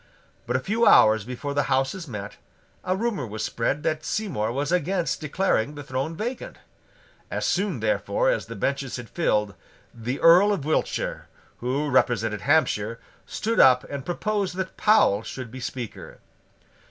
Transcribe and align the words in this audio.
But, 0.47 0.55
a 0.55 0.59
few 0.61 0.87
hours 0.87 1.25
before 1.25 1.53
the 1.53 1.67
Houses 1.69 2.07
met, 2.07 2.37
a 2.83 2.95
rumour 2.95 3.27
was 3.27 3.45
spread 3.45 3.83
that 3.83 4.03
Seymour 4.03 4.51
was 4.51 4.71
against 4.71 5.21
declaring 5.21 5.75
the 5.75 5.83
throne 5.83 6.15
vacant. 6.17 6.57
As 7.29 7.45
soon, 7.45 7.81
therefore, 7.81 8.27
as 8.31 8.47
the 8.47 8.55
benches 8.55 8.95
had 8.95 9.07
filled, 9.11 9.53
the 9.93 10.19
Earl 10.19 10.51
of 10.53 10.65
Wiltshire, 10.65 11.27
who 11.59 11.87
represented 11.87 12.41
Hampshire, 12.41 12.99
stood 13.27 13.59
up, 13.59 13.83
and 13.91 14.03
proposed 14.03 14.55
that 14.55 14.75
Powle 14.75 15.21
should 15.23 15.51
be 15.51 15.59
Speaker. 15.59 16.17